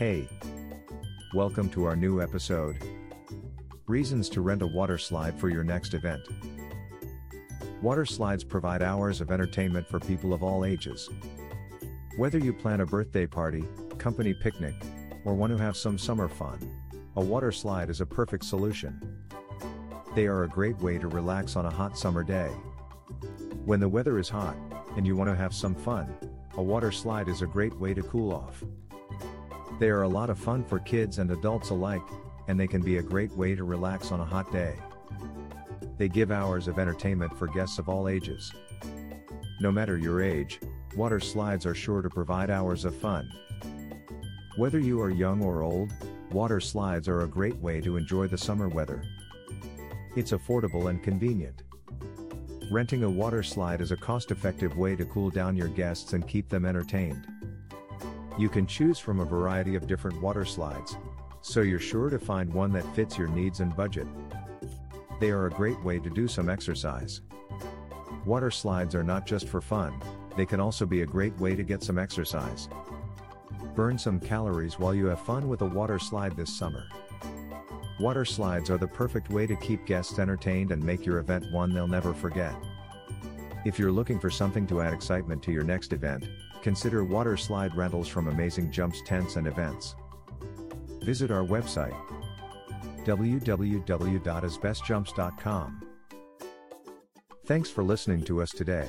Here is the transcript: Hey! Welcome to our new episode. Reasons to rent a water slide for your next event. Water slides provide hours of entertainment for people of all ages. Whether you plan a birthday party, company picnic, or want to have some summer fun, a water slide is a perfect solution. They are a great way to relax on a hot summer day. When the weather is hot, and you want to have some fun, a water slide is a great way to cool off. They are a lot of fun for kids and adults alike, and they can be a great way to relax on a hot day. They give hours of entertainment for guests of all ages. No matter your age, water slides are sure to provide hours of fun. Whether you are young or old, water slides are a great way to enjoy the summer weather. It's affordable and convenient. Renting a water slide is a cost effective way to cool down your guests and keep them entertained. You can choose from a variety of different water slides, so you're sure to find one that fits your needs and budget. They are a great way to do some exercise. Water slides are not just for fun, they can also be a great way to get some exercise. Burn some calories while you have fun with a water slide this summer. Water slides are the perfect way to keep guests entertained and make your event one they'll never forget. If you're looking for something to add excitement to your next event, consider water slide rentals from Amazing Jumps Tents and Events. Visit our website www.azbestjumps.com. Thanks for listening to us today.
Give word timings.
Hey! 0.00 0.26
Welcome 1.34 1.68
to 1.72 1.84
our 1.84 1.94
new 1.94 2.22
episode. 2.22 2.82
Reasons 3.86 4.30
to 4.30 4.40
rent 4.40 4.62
a 4.62 4.66
water 4.66 4.96
slide 4.96 5.38
for 5.38 5.50
your 5.50 5.62
next 5.62 5.92
event. 5.92 6.22
Water 7.82 8.06
slides 8.06 8.42
provide 8.42 8.80
hours 8.80 9.20
of 9.20 9.30
entertainment 9.30 9.86
for 9.86 10.00
people 10.00 10.32
of 10.32 10.42
all 10.42 10.64
ages. 10.64 11.10
Whether 12.16 12.38
you 12.38 12.54
plan 12.54 12.80
a 12.80 12.86
birthday 12.86 13.26
party, 13.26 13.62
company 13.98 14.32
picnic, 14.32 14.74
or 15.26 15.34
want 15.34 15.54
to 15.54 15.62
have 15.62 15.76
some 15.76 15.98
summer 15.98 16.28
fun, 16.28 16.58
a 17.16 17.22
water 17.22 17.52
slide 17.52 17.90
is 17.90 18.00
a 18.00 18.06
perfect 18.06 18.46
solution. 18.46 19.18
They 20.14 20.24
are 20.28 20.44
a 20.44 20.48
great 20.48 20.78
way 20.78 20.96
to 20.96 21.08
relax 21.08 21.56
on 21.56 21.66
a 21.66 21.70
hot 21.70 21.98
summer 21.98 22.24
day. 22.24 22.50
When 23.66 23.80
the 23.80 23.88
weather 23.90 24.18
is 24.18 24.30
hot, 24.30 24.56
and 24.96 25.06
you 25.06 25.14
want 25.14 25.28
to 25.28 25.36
have 25.36 25.52
some 25.52 25.74
fun, 25.74 26.10
a 26.54 26.62
water 26.62 26.90
slide 26.90 27.28
is 27.28 27.42
a 27.42 27.46
great 27.46 27.78
way 27.78 27.92
to 27.92 28.02
cool 28.02 28.32
off. 28.32 28.64
They 29.80 29.88
are 29.88 30.02
a 30.02 30.08
lot 30.08 30.28
of 30.28 30.38
fun 30.38 30.62
for 30.62 30.78
kids 30.78 31.16
and 31.16 31.30
adults 31.30 31.70
alike, 31.70 32.06
and 32.48 32.60
they 32.60 32.66
can 32.66 32.82
be 32.82 32.98
a 32.98 33.02
great 33.02 33.32
way 33.32 33.54
to 33.54 33.64
relax 33.64 34.12
on 34.12 34.20
a 34.20 34.24
hot 34.26 34.52
day. 34.52 34.74
They 35.96 36.06
give 36.06 36.30
hours 36.30 36.68
of 36.68 36.78
entertainment 36.78 37.38
for 37.38 37.46
guests 37.46 37.78
of 37.78 37.88
all 37.88 38.06
ages. 38.06 38.52
No 39.58 39.72
matter 39.72 39.96
your 39.96 40.22
age, 40.22 40.60
water 40.96 41.18
slides 41.18 41.64
are 41.64 41.74
sure 41.74 42.02
to 42.02 42.10
provide 42.10 42.50
hours 42.50 42.84
of 42.84 42.94
fun. 42.94 43.26
Whether 44.56 44.78
you 44.78 45.00
are 45.00 45.08
young 45.08 45.42
or 45.42 45.62
old, 45.62 45.94
water 46.30 46.60
slides 46.60 47.08
are 47.08 47.22
a 47.22 47.26
great 47.26 47.56
way 47.56 47.80
to 47.80 47.96
enjoy 47.96 48.26
the 48.26 48.36
summer 48.36 48.68
weather. 48.68 49.02
It's 50.14 50.32
affordable 50.32 50.90
and 50.90 51.02
convenient. 51.02 51.62
Renting 52.70 53.02
a 53.04 53.10
water 53.10 53.42
slide 53.42 53.80
is 53.80 53.92
a 53.92 53.96
cost 53.96 54.30
effective 54.30 54.76
way 54.76 54.94
to 54.96 55.06
cool 55.06 55.30
down 55.30 55.56
your 55.56 55.68
guests 55.68 56.12
and 56.12 56.28
keep 56.28 56.50
them 56.50 56.66
entertained. 56.66 57.26
You 58.40 58.48
can 58.48 58.66
choose 58.66 58.98
from 58.98 59.20
a 59.20 59.24
variety 59.26 59.74
of 59.74 59.86
different 59.86 60.18
water 60.22 60.46
slides, 60.46 60.96
so 61.42 61.60
you're 61.60 61.78
sure 61.78 62.08
to 62.08 62.18
find 62.18 62.50
one 62.50 62.72
that 62.72 62.96
fits 62.96 63.18
your 63.18 63.28
needs 63.28 63.60
and 63.60 63.76
budget. 63.76 64.06
They 65.20 65.28
are 65.28 65.44
a 65.44 65.50
great 65.50 65.78
way 65.84 65.98
to 65.98 66.08
do 66.08 66.26
some 66.26 66.48
exercise. 66.48 67.20
Water 68.24 68.50
slides 68.50 68.94
are 68.94 69.04
not 69.04 69.26
just 69.26 69.46
for 69.46 69.60
fun, 69.60 69.92
they 70.38 70.46
can 70.46 70.58
also 70.58 70.86
be 70.86 71.02
a 71.02 71.06
great 71.06 71.38
way 71.38 71.54
to 71.54 71.62
get 71.62 71.82
some 71.82 71.98
exercise. 71.98 72.70
Burn 73.74 73.98
some 73.98 74.18
calories 74.18 74.78
while 74.78 74.94
you 74.94 75.04
have 75.08 75.20
fun 75.20 75.46
with 75.46 75.60
a 75.60 75.66
water 75.66 75.98
slide 75.98 76.34
this 76.34 76.56
summer. 76.56 76.86
Water 77.98 78.24
slides 78.24 78.70
are 78.70 78.78
the 78.78 78.86
perfect 78.88 79.28
way 79.28 79.46
to 79.46 79.56
keep 79.56 79.84
guests 79.84 80.18
entertained 80.18 80.72
and 80.72 80.82
make 80.82 81.04
your 81.04 81.18
event 81.18 81.52
one 81.52 81.74
they'll 81.74 81.86
never 81.86 82.14
forget. 82.14 82.54
If 83.64 83.78
you're 83.78 83.92
looking 83.92 84.18
for 84.18 84.30
something 84.30 84.66
to 84.68 84.80
add 84.80 84.94
excitement 84.94 85.42
to 85.42 85.52
your 85.52 85.64
next 85.64 85.92
event, 85.92 86.24
consider 86.62 87.04
water 87.04 87.36
slide 87.36 87.76
rentals 87.76 88.08
from 88.08 88.28
Amazing 88.28 88.72
Jumps 88.72 89.02
Tents 89.04 89.36
and 89.36 89.46
Events. 89.46 89.94
Visit 91.02 91.30
our 91.30 91.44
website 91.44 91.94
www.azbestjumps.com. 93.04 95.86
Thanks 97.46 97.70
for 97.70 97.82
listening 97.82 98.22
to 98.24 98.42
us 98.42 98.50
today. 98.50 98.86